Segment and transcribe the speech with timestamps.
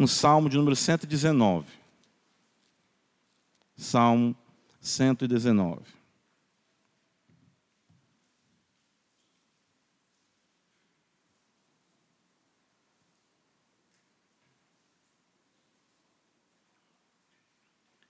[0.00, 1.70] no Salmo de número 119.
[3.76, 4.34] Salmo
[4.80, 5.82] 119.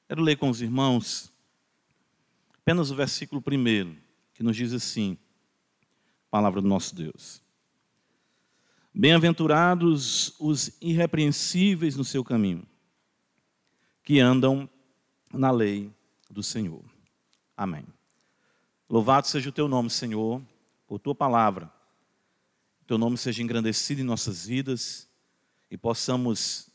[0.06, 1.32] Quero ler com os irmãos
[2.60, 3.96] apenas o versículo primeiro,
[4.32, 5.18] que nos diz assim:
[6.30, 7.42] Palavra do nosso Deus.
[8.92, 12.66] Bem-aventurados os irrepreensíveis no seu caminho,
[14.02, 14.68] que andam
[15.32, 15.92] na lei
[16.28, 16.82] do Senhor.
[17.56, 17.86] Amém.
[18.88, 20.42] Louvado seja o teu nome, Senhor,
[20.88, 21.72] por tua palavra.
[22.84, 25.08] Teu nome seja engrandecido em nossas vidas
[25.70, 26.68] e possamos,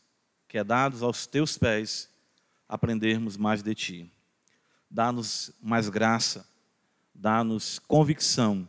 [0.48, 2.10] quedados aos teus pés,
[2.66, 4.10] aprendermos mais de ti.
[4.90, 6.48] Dá-nos mais graça,
[7.14, 8.66] dá-nos convicção,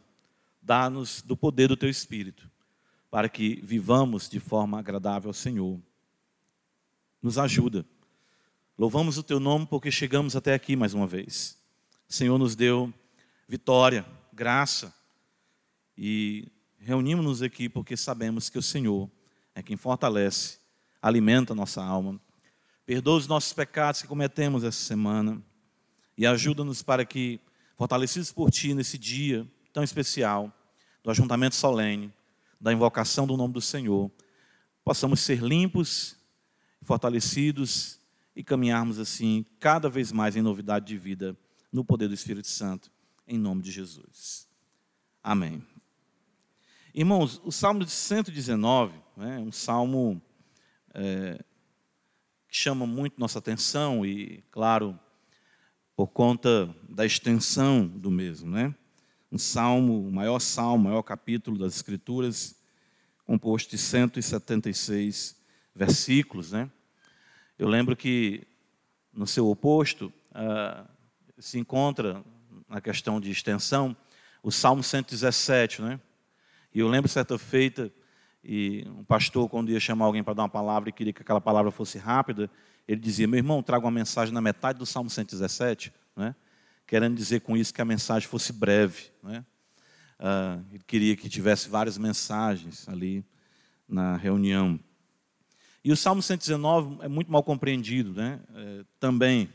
[0.62, 2.57] dá-nos do poder do teu Espírito
[3.10, 5.80] para que vivamos de forma agradável ao Senhor.
[7.22, 7.86] Nos ajuda.
[8.78, 11.58] Louvamos o teu nome porque chegamos até aqui mais uma vez.
[12.08, 12.94] O Senhor nos deu
[13.48, 14.94] vitória, graça
[15.98, 19.10] e reunimos-nos aqui porque sabemos que o Senhor
[19.56, 20.60] é quem fortalece,
[21.02, 22.20] alimenta a nossa alma.
[22.86, 25.42] Perdoa os nossos pecados que cometemos essa semana
[26.18, 27.40] e ajuda-nos para que,
[27.76, 30.52] fortalecidos por Ti nesse dia tão especial,
[31.04, 32.14] do ajuntamento solene,
[32.60, 34.12] da invocação do nome do Senhor,
[34.84, 36.16] possamos ser limpos,
[36.82, 38.00] fortalecidos
[38.36, 41.38] e caminharmos assim cada vez mais em novidade de vida
[41.72, 42.92] no poder do Espírito Santo,
[43.28, 44.48] em nome de Jesus.
[45.22, 45.64] Amém.
[46.94, 50.22] Irmãos, o Salmo de 119 né, é um salmo
[50.94, 51.44] é,
[52.48, 54.98] que chama muito nossa atenção e, claro,
[55.96, 58.74] por conta da extensão do mesmo, né?
[59.32, 62.56] Um salmo, o maior salmo, o maior capítulo das Escrituras,
[63.26, 65.36] composto de 176
[65.76, 66.52] versículos.
[66.52, 66.70] Né?
[67.60, 68.48] Eu lembro que,
[69.14, 70.88] no seu oposto, uh,
[71.38, 72.24] se encontra,
[72.70, 73.96] na questão de extensão,
[74.42, 75.82] o Salmo 117.
[75.82, 76.00] Né?
[76.74, 77.92] E eu lembro, certa feita,
[78.44, 81.42] e um pastor, quando ia chamar alguém para dar uma palavra e queria que aquela
[81.42, 82.50] palavra fosse rápida,
[82.88, 85.92] ele dizia: Meu irmão, traga uma mensagem na metade do Salmo 117.
[86.16, 86.34] Né?
[86.88, 89.12] Querendo dizer com isso que a mensagem fosse breve.
[89.22, 89.46] Né?
[90.20, 93.24] Uh, ele queria que tivesse várias mensagens ali
[93.88, 94.80] na reunião.
[95.84, 98.42] E o Salmo 119 é muito mal compreendido, né?
[98.56, 99.50] É, também.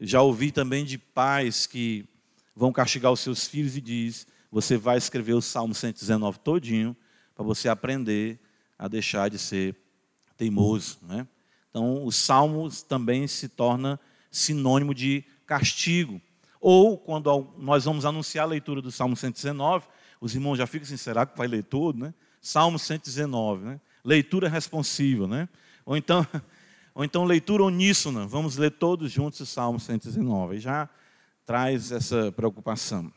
[0.00, 2.04] Já ouvi também de pais que
[2.54, 6.96] vão castigar os seus filhos e diz: você vai escrever o Salmo 119 todinho
[7.34, 8.40] para você aprender
[8.78, 9.76] a deixar de ser
[10.36, 11.28] teimoso, né?
[11.68, 16.20] Então, os salmos também se torna sinônimo de castigo.
[16.60, 19.88] Ou, quando nós vamos anunciar a leitura do Salmo 119,
[20.20, 21.98] os irmãos já ficam assim, será que vai ler todo?
[21.98, 22.14] Né?
[22.40, 23.80] Salmo 119, né?
[24.04, 25.26] leitura responsiva.
[25.26, 25.48] Né?
[25.84, 26.24] Ou, então,
[26.94, 30.56] ou então leitura uníssona, vamos ler todos juntos o Salmo 119.
[30.56, 30.88] E já
[31.44, 33.12] traz essa preocupação.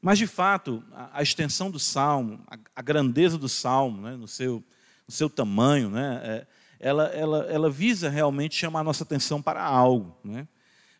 [0.00, 4.14] Mas, de fato, a, extensão do Salmo, a, a grandeza do Salmo, né?
[4.14, 4.62] no, seu,
[5.08, 6.20] no seu tamanho, né?
[6.22, 6.46] É,
[6.78, 10.16] ela, ela, ela visa realmente chamar a nossa atenção para algo.
[10.22, 10.46] Né?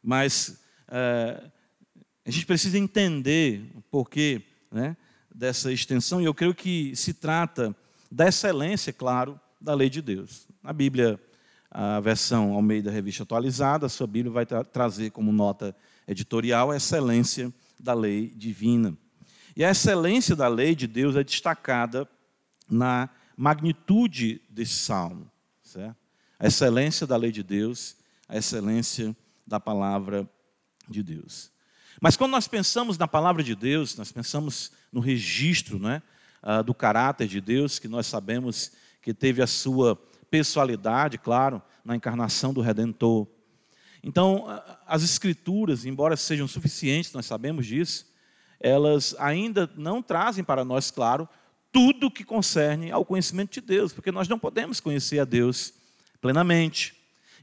[0.08, 0.58] Mas
[0.88, 1.50] é,
[2.24, 4.41] a gente precisa entender o porquê
[4.72, 4.96] né,
[5.34, 7.76] dessa extensão, e eu creio que se trata
[8.10, 10.48] da excelência, claro, da lei de Deus.
[10.62, 11.20] Na Bíblia,
[11.70, 15.76] a versão ao meio da revista atualizada, a sua Bíblia vai tra trazer como nota
[16.06, 18.96] editorial a excelência da lei divina.
[19.54, 22.08] E a excelência da lei de Deus é destacada
[22.66, 25.30] na magnitude desse salmo.
[25.62, 25.98] Certo?
[26.38, 27.94] A excelência da lei de Deus,
[28.26, 29.14] a excelência
[29.48, 30.28] da palavra
[30.88, 31.50] de Deus.
[32.00, 36.03] Mas quando nós pensamos na palavra de Deus, nós pensamos no registro né,
[36.64, 38.72] do caráter de Deus, que nós sabemos
[39.03, 39.97] que teve a sua
[40.31, 43.26] pessoalidade, claro, na encarnação do Redentor.
[44.03, 44.44] Então,
[44.87, 48.06] as Escrituras, embora sejam suficientes, nós sabemos disso,
[48.60, 51.28] elas ainda não trazem para nós, claro,
[51.72, 55.72] tudo que concerne ao conhecimento de Deus, porque nós não podemos conhecer a Deus
[56.20, 56.98] plenamente.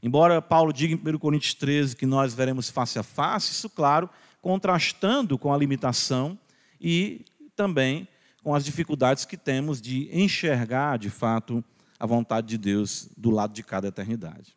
[0.06, 4.08] Embora Paulo diga em 1 Coríntios 13 que nós veremos face a face, isso, claro,
[4.40, 6.38] contrastando com a limitação
[6.80, 7.24] e
[7.56, 8.06] também
[8.40, 11.64] com as dificuldades que temos de enxergar, de fato,
[11.98, 14.56] a vontade de Deus do lado de cada eternidade.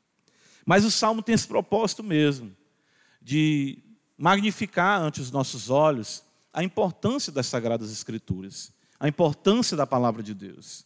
[0.67, 2.55] Mas o salmo tem esse propósito mesmo,
[3.19, 3.79] de
[4.15, 6.23] magnificar ante os nossos olhos
[6.53, 10.85] a importância das Sagradas Escrituras, a importância da palavra de Deus.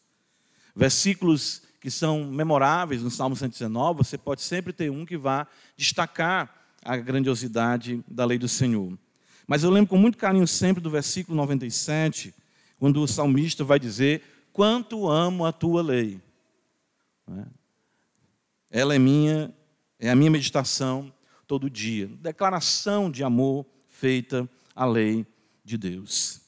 [0.74, 5.46] Versículos que são memoráveis no Salmo 119, você pode sempre ter um que vá
[5.76, 6.50] destacar
[6.82, 8.98] a grandiosidade da lei do Senhor.
[9.46, 12.34] Mas eu lembro com muito carinho sempre do versículo 97,
[12.80, 16.22] quando o salmista vai dizer: Quanto amo a tua lei.
[17.30, 17.44] É?
[18.80, 19.54] ela é minha,
[20.00, 21.14] é a minha meditação
[21.46, 22.08] todo dia.
[22.08, 25.28] Declaração de amor feita à lei
[25.66, 26.43] de Deus.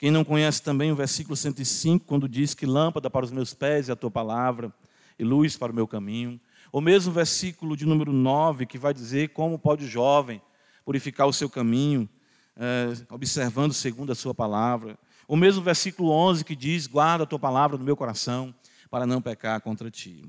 [0.00, 3.90] Quem não conhece também o versículo 105, quando diz que lâmpada para os meus pés
[3.90, 4.72] é a tua palavra
[5.18, 6.40] e luz para o meu caminho.
[6.72, 10.40] Ou mesmo o versículo de número 9, que vai dizer como pode o jovem
[10.86, 12.08] purificar o seu caminho,
[12.56, 14.98] é, observando segundo a sua palavra.
[15.28, 18.54] Ou mesmo o versículo 11, que diz: Guarda a tua palavra no meu coração,
[18.90, 20.24] para não pecar contra ti.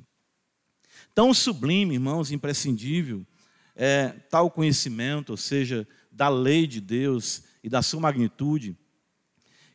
[1.16, 3.26] Tão sublime, irmãos, imprescindível,
[3.74, 8.76] é tal conhecimento, ou seja, da lei de Deus e da sua magnitude,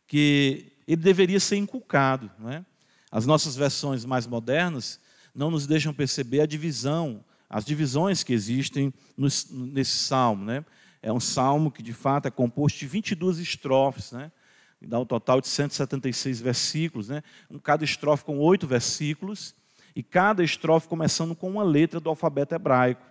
[0.07, 2.31] que ele deveria ser inculcado.
[2.39, 2.65] Não é?
[3.11, 5.01] As nossas versões mais modernas
[5.35, 10.45] não nos deixam perceber a divisão, as divisões que existem nesse salmo.
[10.45, 10.65] Né?
[11.03, 14.33] É um salmo que, de fato, é composto de 22 estrofes, né?
[14.81, 17.09] dá um total de 176 versículos.
[17.09, 17.23] Né?
[17.63, 19.55] Cada estrofe com oito versículos,
[19.95, 23.03] e cada estrofe começando com uma letra do alfabeto hebraico,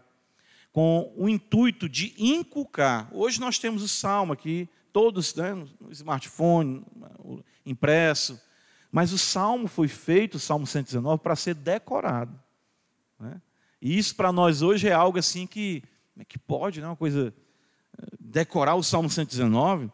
[0.72, 3.10] com o intuito de inculcar.
[3.12, 6.82] Hoje nós temos o salmo aqui, todos né, no smartphone,
[7.66, 8.40] impresso,
[8.90, 12.34] mas o salmo foi feito, o salmo 119, para ser decorado.
[13.20, 13.42] Né?
[13.82, 15.82] E isso para nós hoje é algo assim que,
[16.14, 16.88] como é que pode, né?
[16.88, 17.34] uma coisa,
[18.00, 19.92] eh, decorar o salmo 119.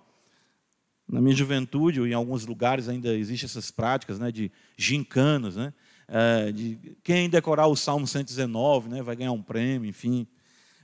[1.09, 5.73] Na minha juventude, ou em alguns lugares ainda existem essas práticas né, de gincanas, né?
[6.07, 10.27] É, de quem decorar o Salmo 119 né, vai ganhar um prêmio, enfim.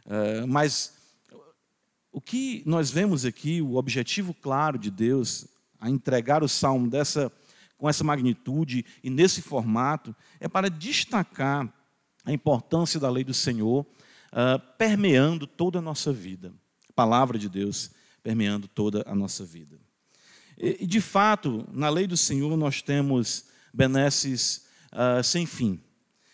[0.05, 0.96] É, mas
[2.17, 5.45] o que nós vemos aqui, o objetivo claro de Deus
[5.79, 7.31] a entregar o Salmo dessa,
[7.77, 11.71] com essa magnitude e nesse formato, é para destacar
[12.25, 13.85] a importância da lei do Senhor
[14.31, 16.51] uh, permeando toda a nossa vida.
[16.89, 17.91] A palavra de Deus
[18.23, 19.79] permeando toda a nossa vida.
[20.57, 25.79] E, de fato, na lei do Senhor nós temos benesses uh, sem fim.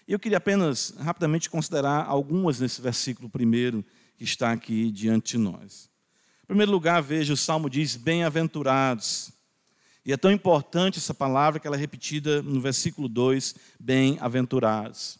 [0.07, 3.83] Eu queria apenas rapidamente considerar algumas nesse versículo primeiro
[4.17, 5.89] que está aqui diante de nós.
[6.43, 9.31] Em primeiro lugar, veja, o salmo diz: Bem-aventurados.
[10.05, 15.17] E é tão importante essa palavra que ela é repetida no versículo 2: Bem-aventurados.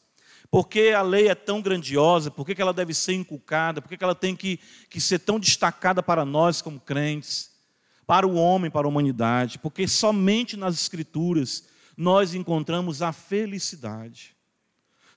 [0.51, 2.29] Por que a lei é tão grandiosa?
[2.29, 3.81] Por que ela deve ser inculcada?
[3.81, 4.59] Por que ela tem que,
[4.89, 7.51] que ser tão destacada para nós como crentes?
[8.05, 9.57] Para o homem, para a humanidade?
[9.57, 11.63] Porque somente nas Escrituras
[11.97, 14.35] nós encontramos a felicidade.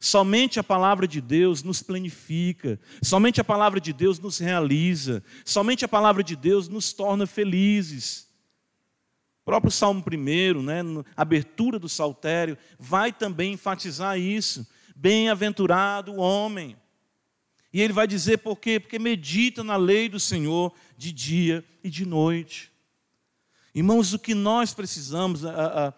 [0.06, 5.84] Somente a palavra de Deus nos planifica, somente a palavra de Deus nos realiza, somente
[5.84, 8.28] a palavra de Deus nos torna felizes.
[9.42, 10.80] O próprio Salmo 1, né,
[11.16, 14.64] abertura do saltério, vai também enfatizar isso.
[14.94, 16.76] Bem-aventurado o homem.
[17.72, 18.78] E ele vai dizer por quê?
[18.78, 22.70] Porque medita na lei do Senhor de dia e de noite.
[23.74, 25.94] Irmãos, o que nós precisamos, a, a,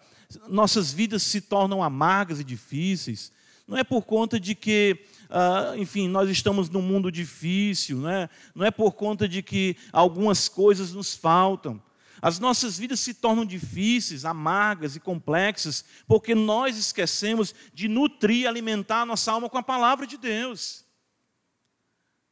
[0.49, 3.31] nossas vidas se tornam amargas e difíceis,
[3.69, 8.27] não é por conta de que, uh, enfim, nós estamos num mundo difícil, né?
[8.55, 11.79] não é por conta de que algumas coisas nos faltam.
[12.19, 19.01] As nossas vidas se tornam difíceis, amargas e complexas, porque nós esquecemos de nutrir, alimentar
[19.01, 20.83] a nossa alma com a palavra de Deus.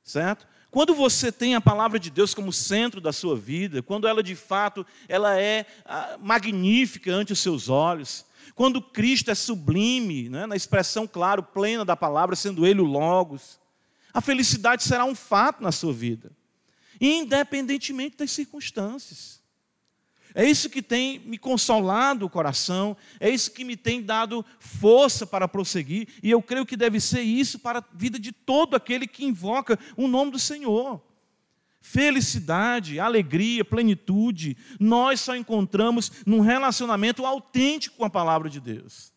[0.03, 0.47] Certo?
[0.71, 4.35] Quando você tem a palavra de Deus como centro da sua vida, quando ela de
[4.35, 10.55] fato ela é ah, magnífica ante os seus olhos, quando Cristo é sublime, né, na
[10.55, 13.59] expressão claro, plena da palavra, sendo Ele o Logos,
[14.13, 16.31] a felicidade será um fato na sua vida,
[16.99, 19.37] independentemente das circunstâncias.
[20.33, 25.25] É isso que tem me consolado o coração, é isso que me tem dado força
[25.25, 29.07] para prosseguir, e eu creio que deve ser isso para a vida de todo aquele
[29.07, 31.01] que invoca o nome do Senhor.
[31.89, 39.13] Felicidade, alegria, plenitude, nós só encontramos num relacionamento autêntico com a palavra de Deus.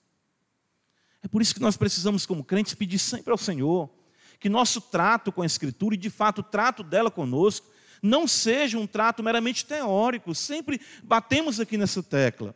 [1.20, 3.90] É por isso que nós precisamos, como crentes, pedir sempre ao Senhor
[4.38, 7.66] que nosso trato com a Escritura, e de fato o trato dela conosco,
[8.00, 10.32] não seja um trato meramente teórico.
[10.32, 12.54] Sempre batemos aqui nessa tecla.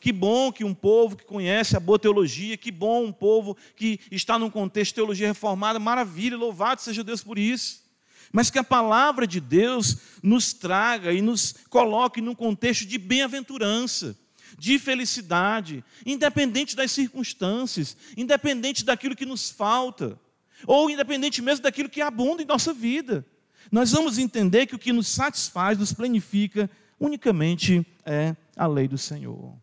[0.00, 4.00] Que bom que um povo que conhece a boa teologia, que bom um povo que
[4.10, 7.89] está num contexto de teologia reformada, maravilha, louvado seja Deus por isso.
[8.32, 14.16] Mas que a palavra de Deus nos traga e nos coloque num contexto de bem-aventurança,
[14.58, 20.18] de felicidade, independente das circunstâncias, independente daquilo que nos falta,
[20.66, 23.24] ou independente mesmo daquilo que abunda em nossa vida
[23.70, 28.98] nós vamos entender que o que nos satisfaz, nos planifica, unicamente é a lei do
[28.98, 29.54] Senhor.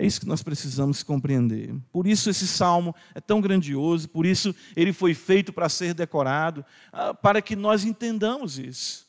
[0.00, 1.74] É isso que nós precisamos compreender.
[1.90, 6.64] Por isso esse salmo é tão grandioso, por isso ele foi feito para ser decorado,
[6.92, 9.08] ah, para que nós entendamos isso.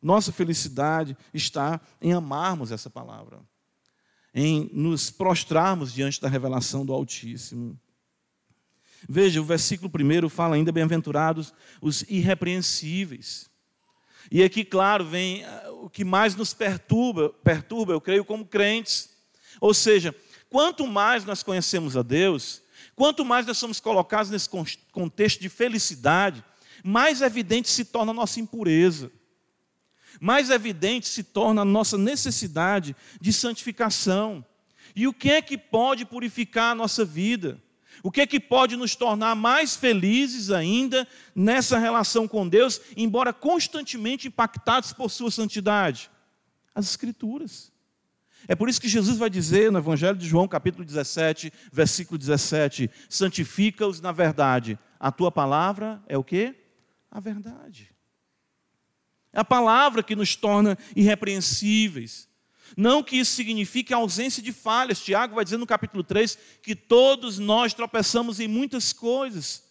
[0.00, 3.38] Nossa felicidade está em amarmos essa palavra,
[4.32, 7.78] em nos prostrarmos diante da revelação do Altíssimo.
[9.06, 11.52] Veja, o versículo primeiro fala ainda: bem-aventurados
[11.82, 13.50] os irrepreensíveis.
[14.30, 19.12] E aqui, claro, vem ah, o que mais nos perturba, perturba, eu creio, como crentes.
[19.60, 20.14] Ou seja,
[20.48, 22.62] quanto mais nós conhecemos a Deus,
[22.94, 24.48] quanto mais nós somos colocados nesse
[24.92, 26.44] contexto de felicidade,
[26.82, 29.10] mais evidente se torna a nossa impureza.
[30.20, 34.44] Mais evidente se torna a nossa necessidade de santificação.
[34.94, 37.60] E o que é que pode purificar a nossa vida?
[38.02, 43.32] O que é que pode nos tornar mais felizes ainda nessa relação com Deus, embora
[43.32, 46.10] constantemente impactados por Sua santidade?
[46.74, 47.72] As Escrituras.
[48.46, 52.90] É por isso que Jesus vai dizer no Evangelho de João, capítulo 17, versículo 17:
[53.08, 54.78] santifica-os na verdade.
[54.98, 56.54] A tua palavra é o que?
[57.10, 57.90] A verdade.
[59.32, 62.28] É a palavra que nos torna irrepreensíveis.
[62.76, 65.00] Não que isso signifique a ausência de falhas.
[65.00, 69.64] Tiago vai dizer no capítulo 3 que todos nós tropeçamos em muitas coisas.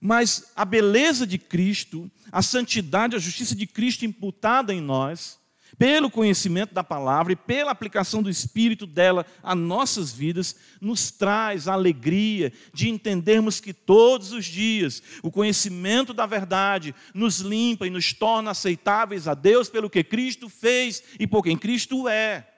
[0.00, 5.38] Mas a beleza de Cristo, a santidade, a justiça de Cristo imputada em nós,
[5.78, 11.66] pelo conhecimento da palavra e pela aplicação do Espírito dela a nossas vidas, nos traz
[11.68, 17.90] a alegria de entendermos que todos os dias o conhecimento da verdade nos limpa e
[17.90, 22.48] nos torna aceitáveis a Deus pelo que Cristo fez e por quem Cristo é.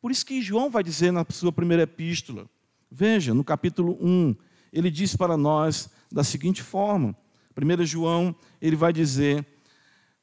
[0.00, 2.48] Por isso que João vai dizer na sua primeira epístola,
[2.90, 4.36] veja, no capítulo 1,
[4.72, 7.16] ele diz para nós da seguinte forma:
[7.56, 9.44] 1 João, ele vai dizer,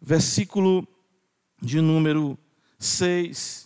[0.01, 0.87] versículo
[1.61, 2.37] de número
[2.79, 3.65] 6.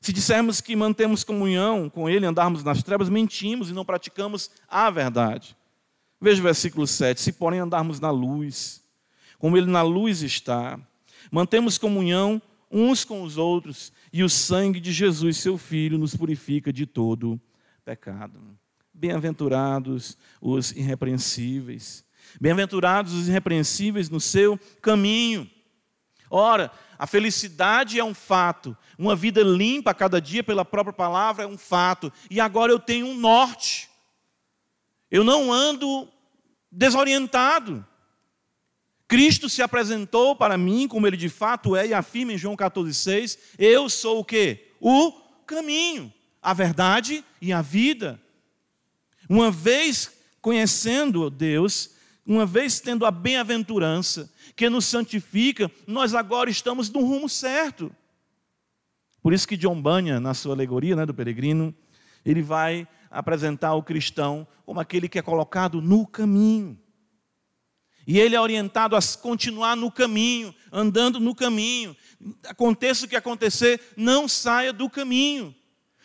[0.00, 4.88] Se dissermos que mantemos comunhão com Ele, andarmos nas trevas, mentimos e não praticamos a
[4.90, 5.56] verdade.
[6.20, 7.20] Veja o versículo 7.
[7.20, 8.82] Se, porém, andarmos na luz,
[9.38, 10.80] como Ele na luz está,
[11.30, 16.72] mantemos comunhão uns com os outros, e o sangue de Jesus, seu Filho, nos purifica
[16.72, 17.40] de todo
[17.84, 18.40] pecado.
[18.92, 22.04] Bem-aventurados os irrepreensíveis
[22.40, 25.50] Bem-aventurados os irrepreensíveis no seu caminho.
[26.30, 31.44] Ora, a felicidade é um fato, uma vida limpa a cada dia pela própria palavra
[31.44, 33.88] é um fato, e agora eu tenho um norte.
[35.10, 36.08] Eu não ando
[36.70, 37.86] desorientado.
[39.06, 43.38] Cristo se apresentou para mim como ele de fato é e afirma em João 14,6:
[43.58, 44.66] Eu sou o que?
[44.80, 45.12] O
[45.46, 48.20] caminho, a verdade e a vida.
[49.28, 51.90] Uma vez conhecendo Deus,
[52.28, 57.90] uma vez tendo a bem-aventurança que nos santifica, nós agora estamos no rumo certo.
[59.22, 61.74] Por isso que John Bunyan, na sua alegoria né, do peregrino,
[62.26, 66.78] ele vai apresentar o cristão como aquele que é colocado no caminho.
[68.06, 71.96] E ele é orientado a continuar no caminho, andando no caminho.
[72.46, 75.54] Aconteça o que acontecer, não saia do caminho.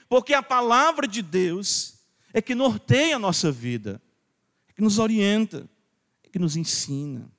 [0.08, 1.96] Porque a palavra de Deus
[2.34, 4.02] é que norteia a nossa vida,
[4.70, 5.70] é que nos orienta
[6.34, 7.32] que nos ensina.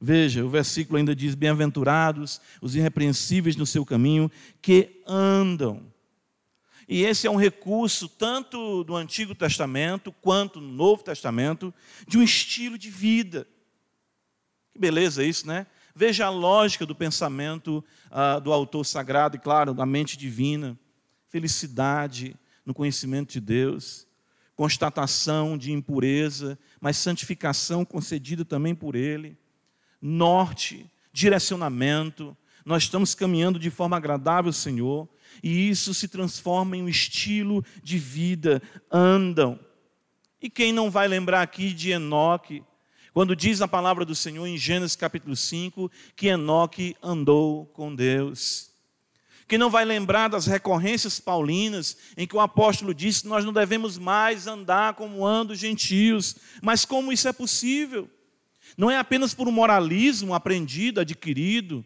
[0.00, 4.28] Veja, o versículo ainda diz: Bem-aventurados os irrepreensíveis no seu caminho,
[4.60, 5.86] que andam.
[6.88, 11.72] E esse é um recurso, tanto do Antigo Testamento quanto no Novo Testamento,
[12.08, 13.46] de um estilo de vida.
[14.72, 15.68] Que beleza isso, né?
[15.94, 20.76] Veja a lógica do pensamento uh, do autor sagrado e, claro, da mente divina.
[21.28, 22.34] Felicidade
[22.66, 24.08] no conhecimento de Deus,
[24.60, 29.38] constatação de impureza, mas santificação concedida também por Ele,
[30.02, 32.36] norte, direcionamento.
[32.62, 35.08] Nós estamos caminhando de forma agradável, Senhor,
[35.42, 38.60] e isso se transforma em um estilo de vida.
[38.92, 39.58] Andam.
[40.42, 42.62] E quem não vai lembrar aqui de Enoque,
[43.14, 48.69] quando diz a palavra do Senhor em Gênesis capítulo 5 que Enoque andou com Deus
[49.50, 53.98] que não vai lembrar das recorrências paulinas, em que o apóstolo disse nós não devemos
[53.98, 56.36] mais andar como andam os gentios.
[56.62, 58.08] Mas como isso é possível?
[58.78, 61.84] Não é apenas por um moralismo aprendido, adquirido,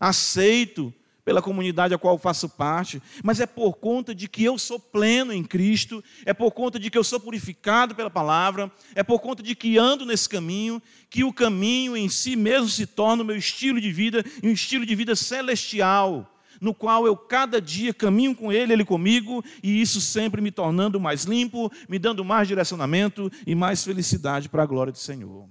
[0.00, 0.92] aceito
[1.24, 5.32] pela comunidade a qual faço parte, mas é por conta de que eu sou pleno
[5.32, 9.44] em Cristo, é por conta de que eu sou purificado pela palavra, é por conta
[9.44, 13.36] de que ando nesse caminho, que o caminho em si mesmo se torna o meu
[13.36, 18.34] estilo de vida, e um estilo de vida celestial no qual eu cada dia caminho
[18.34, 23.30] com Ele, Ele comigo, e isso sempre me tornando mais limpo, me dando mais direcionamento
[23.46, 25.48] e mais felicidade para a glória do Senhor.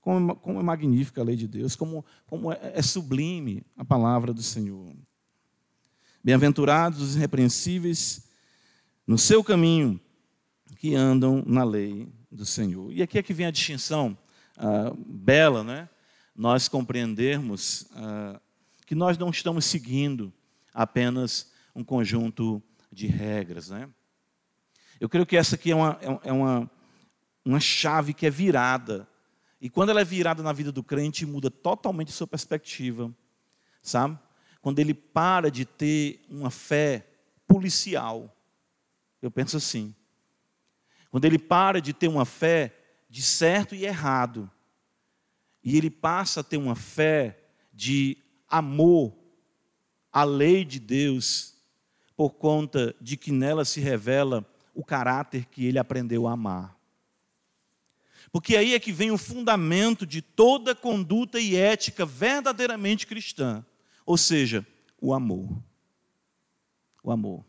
[0.00, 4.32] Como, como é magnífica a lei de Deus, como, como é, é sublime a palavra
[4.32, 4.94] do Senhor.
[6.22, 8.28] Bem-aventurados os irrepreensíveis
[9.06, 10.00] no seu caminho,
[10.78, 12.92] que andam na lei do Senhor.
[12.92, 14.16] E aqui é que vem a distinção
[14.56, 15.88] ah, bela, né?
[16.34, 18.40] Nós compreendermos ah,
[18.86, 20.32] que nós não estamos seguindo
[20.72, 23.68] apenas um conjunto de regras.
[23.68, 23.90] Né?
[25.00, 26.70] Eu creio que essa aqui é uma, é uma,
[27.44, 29.08] uma chave que é virada.
[29.60, 33.12] E quando ela é virada na vida do crente, muda totalmente sua perspectiva.
[33.82, 34.16] Sabe?
[34.62, 37.08] Quando ele para de ter uma fé
[37.46, 38.34] policial.
[39.20, 39.94] Eu penso assim.
[41.10, 42.74] Quando ele para de ter uma fé
[43.08, 44.50] de certo e errado,
[45.62, 47.38] e ele passa a ter uma fé
[47.72, 49.16] de amor
[50.12, 51.54] à lei de Deus,
[52.16, 56.76] por conta de que nela se revela o caráter que ele aprendeu a amar.
[58.32, 63.64] Porque aí é que vem o fundamento de toda conduta e ética verdadeiramente cristã,
[64.04, 64.66] ou seja,
[65.00, 65.62] o amor.
[67.02, 67.44] O amor.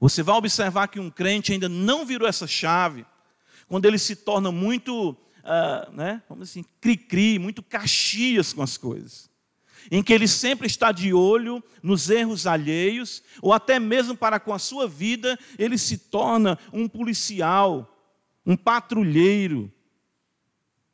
[0.00, 3.04] Você vai observar que um crente ainda não virou essa chave
[3.66, 9.28] quando ele se torna muito, uh, né, vamos assim, cri-cri, muito caxias com as coisas.
[9.90, 14.52] Em que ele sempre está de olho nos erros alheios, ou até mesmo para com
[14.52, 17.96] a sua vida, ele se torna um policial,
[18.44, 19.72] um patrulheiro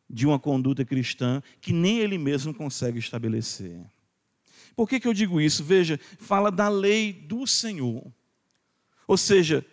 [0.09, 3.85] de uma conduta cristã que nem ele mesmo consegue estabelecer.
[4.77, 5.63] Por que, que eu digo isso?
[5.63, 8.05] Veja, fala da lei do Senhor.
[9.07, 9.65] Ou seja,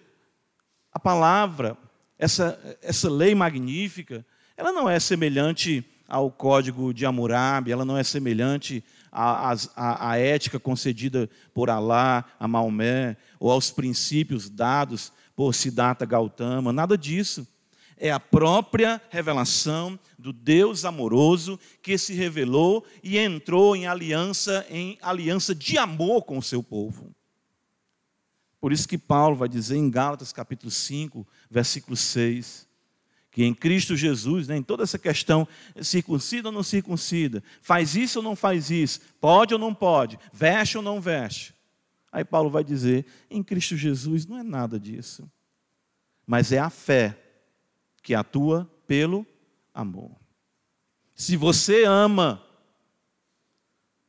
[0.92, 1.78] a palavra,
[2.18, 4.26] essa, essa lei magnífica,
[4.56, 11.30] ela não é semelhante ao código de Hammurabi, ela não é semelhante à, ética concedida
[11.54, 17.48] por Alá, a Maomé, ou aos princípios dados por Siddhartha Gautama, nada disso.
[17.98, 24.98] É a própria revelação do Deus amoroso que se revelou e entrou em aliança, em
[25.02, 27.14] aliança de amor com o seu povo.
[28.60, 32.68] Por isso que Paulo vai dizer em Gálatas capítulo 5, versículo 6,
[33.32, 35.48] que em Cristo Jesus, né, em toda essa questão,
[35.82, 40.78] circuncida ou não circuncida, faz isso ou não faz isso, pode ou não pode, veste
[40.78, 41.56] ou não veste.
[42.12, 45.32] Aí Paulo vai dizer: em Cristo Jesus não é nada disso,
[46.28, 47.18] mas é a fé
[48.04, 49.26] que atua pelo
[49.74, 50.12] amor.
[51.16, 52.44] Se você ama,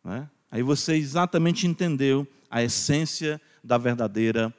[0.03, 4.53] né, aí você exatamente entendeu a essência da verdadeira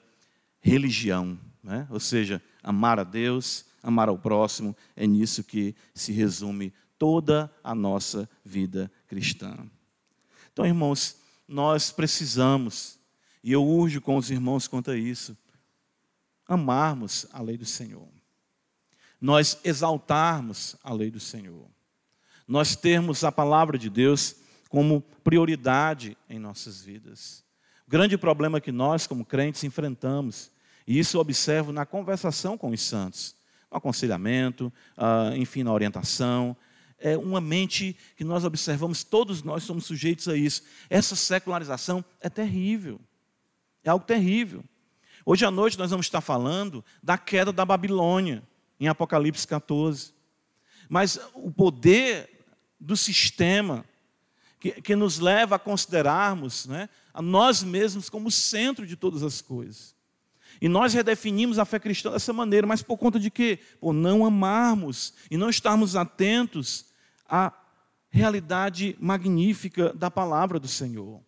[0.61, 1.37] religião.
[1.61, 1.85] Né?
[1.89, 7.75] Ou seja, amar a Deus, amar ao próximo, é nisso que se resume toda a
[7.75, 9.69] nossa vida cristã.
[10.51, 12.97] Então, irmãos, nós precisamos,
[13.43, 15.37] e eu urjo com os irmãos quanto a isso,
[16.47, 18.07] amarmos a lei do Senhor.
[19.19, 21.67] Nós exaltarmos a lei do Senhor.
[22.47, 24.35] Nós termos a palavra de Deus
[24.69, 27.43] como prioridade em nossas vidas.
[27.87, 30.51] O grande problema que nós, como crentes, enfrentamos,
[30.85, 33.35] e isso eu observo na conversação com os santos,
[33.73, 36.55] no aconselhamento, uh, enfim, na orientação,
[36.99, 40.63] é uma mente que nós observamos, todos nós somos sujeitos a isso.
[40.89, 43.01] Essa secularização é terrível,
[43.83, 44.63] é algo terrível.
[45.25, 48.43] Hoje à noite nós vamos estar falando da queda da Babilônia,
[48.79, 50.13] em Apocalipse 14.
[50.87, 52.29] Mas o poder
[52.79, 53.85] do sistema
[54.59, 59.41] que, que nos leva a considerarmos né, a nós mesmos como centro de todas as
[59.41, 59.95] coisas.
[60.63, 63.59] E nós redefinimos a fé cristã dessa maneira, mas por conta de quê?
[63.81, 66.85] Por não amarmos e não estarmos atentos
[67.27, 67.51] à
[68.09, 71.19] realidade magnífica da palavra do Senhor.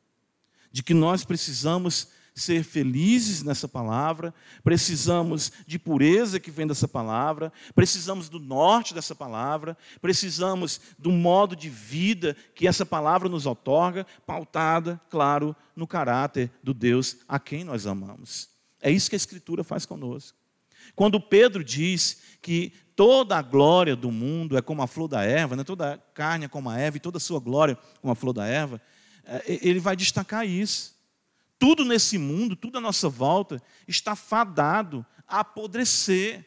[0.72, 7.52] De que nós precisamos ser felizes nessa palavra, precisamos de pureza que vem dessa palavra,
[7.76, 14.08] precisamos do norte dessa palavra, precisamos do modo de vida que essa palavra nos otorga,
[14.26, 18.55] pautada, claro, no caráter do Deus a quem nós amamos.
[18.86, 20.38] É isso que a Escritura faz conosco.
[20.96, 25.56] Quando Pedro diz que toda a glória do mundo é como a flor da erva,
[25.56, 25.64] né?
[25.64, 28.32] toda a carne é como a erva e toda a sua glória como a flor
[28.32, 28.80] da erva,
[29.24, 30.96] é, ele vai destacar isso.
[31.58, 36.46] Tudo nesse mundo, tudo à nossa volta, está fadado a apodrecer.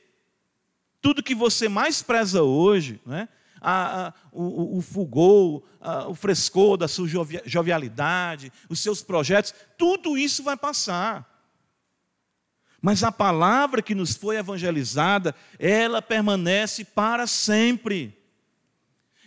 [1.00, 3.28] Tudo que você mais preza hoje, né?
[3.60, 7.08] A, a, o, o fulgor, a, o frescor da sua
[7.44, 11.37] jovialidade, os seus projetos, tudo isso vai passar.
[12.80, 18.16] Mas a palavra que nos foi evangelizada, ela permanece para sempre.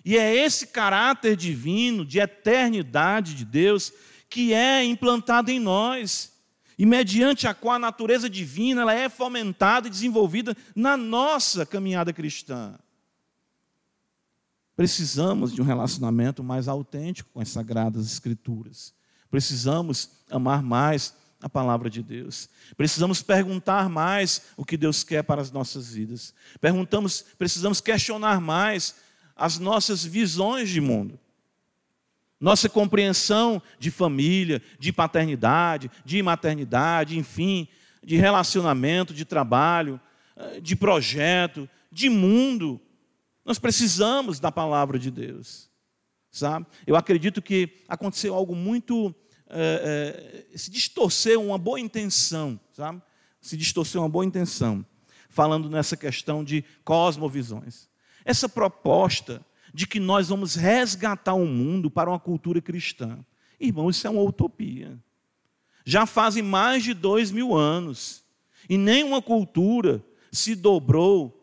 [0.03, 3.91] E é esse caráter divino, de eternidade de Deus,
[4.29, 6.31] que é implantado em nós
[6.77, 12.11] e mediante a qual a natureza divina ela é fomentada e desenvolvida na nossa caminhada
[12.11, 12.73] cristã.
[14.75, 18.95] Precisamos de um relacionamento mais autêntico com as sagradas escrituras.
[19.29, 22.49] Precisamos amar mais a palavra de Deus.
[22.77, 26.33] Precisamos perguntar mais o que Deus quer para as nossas vidas.
[26.59, 28.95] Perguntamos, precisamos questionar mais
[29.35, 31.19] as nossas visões de mundo.
[32.39, 37.67] nossa compreensão de família, de paternidade, de maternidade, enfim,
[38.03, 40.01] de relacionamento, de trabalho,
[40.35, 42.81] eh, de projeto, de mundo.
[43.45, 45.69] Nós precisamos da palavra de Deus,
[46.31, 46.65] sabe?
[46.87, 49.13] Eu acredito que aconteceu algo muito
[49.53, 53.01] é, se distorceu uma boa intenção, sabe?
[53.39, 54.85] Se distorceu uma boa intenção,
[55.29, 57.89] falando nessa questão de cosmovisões.
[58.23, 63.23] Essa proposta de que nós vamos resgatar o mundo para uma cultura cristã.
[63.59, 64.99] Irmão, isso é uma utopia.
[65.85, 68.23] Já fazem mais de dois mil anos
[68.69, 71.37] e nenhuma cultura se dobrou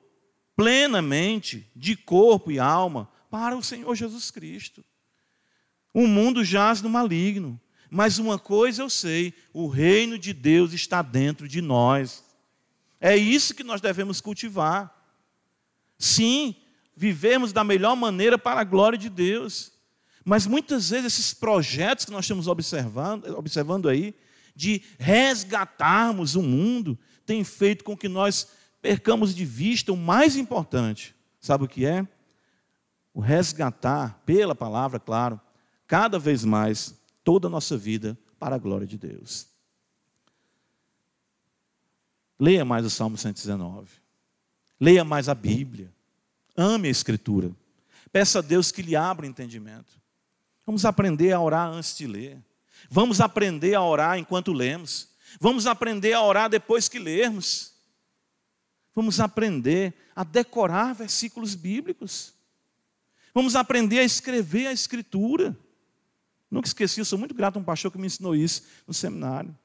[0.57, 4.85] plenamente de corpo e alma para o Senhor Jesus Cristo.
[5.93, 11.03] O mundo jaz no maligno, mas uma coisa eu sei: o reino de Deus está
[11.03, 12.25] dentro de nós.
[13.01, 14.95] É isso que nós devemos cultivar.
[15.99, 16.55] Sim,
[16.97, 19.73] vivemos da melhor maneira para a glória de Deus.
[20.25, 24.15] Mas muitas vezes esses projetos que nós estamos observando, observando aí,
[24.55, 28.49] de resgatarmos o mundo, tem feito com que nós
[28.83, 31.15] percamos de vista o mais importante.
[31.41, 32.07] Sabe o que é?
[33.15, 35.41] O resgatar, pela palavra, claro,
[35.87, 36.98] cada vez mais
[37.29, 39.49] toda a nossa vida para a glória de Deus.
[42.41, 43.87] Leia mais o Salmo 119.
[44.81, 45.93] Leia mais a Bíblia.
[46.57, 47.55] Ame a Escritura.
[48.11, 49.93] Peça a Deus que lhe abra o entendimento.
[50.65, 52.43] Vamos aprender a orar antes de ler.
[52.89, 55.11] Vamos aprender a orar enquanto lemos.
[55.39, 57.75] Vamos aprender a orar depois que lermos.
[58.95, 62.33] Vamos aprender a decorar versículos bíblicos.
[63.35, 65.55] Vamos aprender a escrever a Escritura.
[66.51, 69.57] Nunca esqueci, sou muito grato a um pastor que me ensinou isso no seminário.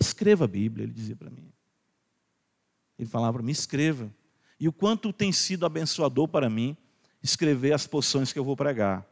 [0.00, 1.52] Escreva a Bíblia, ele dizia para mim.
[2.98, 4.10] Ele falava para mim: escreva
[4.58, 6.76] e o quanto tem sido abençoador para mim
[7.22, 9.06] escrever as poções que eu vou pregar.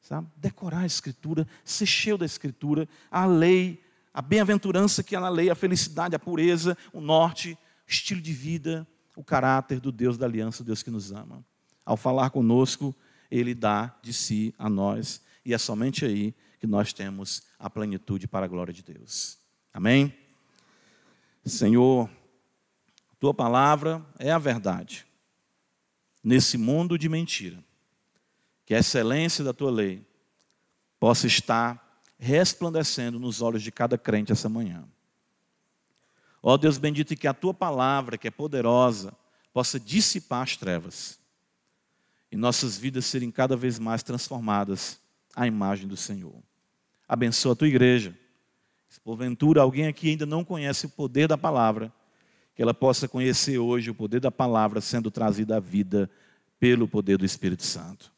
[0.00, 0.28] Sabe?
[0.36, 3.82] Decorar a Escritura, ser cheio da Escritura, a lei,
[4.14, 8.32] a bem-aventurança que há na lei, a felicidade, a pureza, o norte, o estilo de
[8.32, 11.44] vida, o caráter do Deus da aliança, o Deus que nos ama.
[11.84, 12.94] Ao falar conosco,
[13.30, 18.26] Ele dá de si a nós, e é somente aí que nós temos a plenitude
[18.26, 19.38] para a glória de Deus.
[19.72, 20.12] Amém?
[21.44, 22.10] Senhor,
[23.20, 25.06] tua palavra é a verdade.
[26.22, 27.62] Nesse mundo de mentira,
[28.64, 30.04] que a excelência da tua lei
[30.98, 34.84] possa estar resplandecendo nos olhos de cada crente essa manhã.
[36.42, 39.16] Ó Deus bendito, que a tua palavra, que é poderosa,
[39.52, 41.20] possa dissipar as trevas
[42.32, 45.05] e nossas vidas serem cada vez mais transformadas
[45.36, 46.42] à imagem do Senhor.
[47.06, 48.18] Abençoa a tua igreja.
[48.88, 51.92] Se porventura alguém aqui ainda não conhece o poder da palavra,
[52.54, 56.10] que ela possa conhecer hoje o poder da palavra sendo trazida à vida
[56.58, 58.10] pelo poder do Espírito Santo.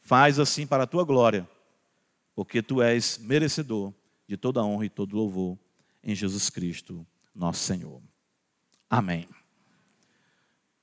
[0.00, 1.48] Faz assim para a tua glória,
[2.34, 3.94] porque tu és merecedor
[4.28, 5.58] de toda honra e todo louvor
[6.04, 8.02] em Jesus Cristo, nosso Senhor.
[8.88, 9.26] Amém.